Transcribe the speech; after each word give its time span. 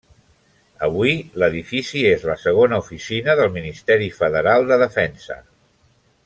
Avui, 0.85 1.11
l'edifici 1.43 2.01
és 2.13 2.25
la 2.29 2.37
segona 2.45 2.79
oficina 2.85 3.37
del 3.41 3.53
Ministeri 3.59 4.09
Federal 4.23 4.67
de 4.73 4.81
Defensa. 4.87 5.39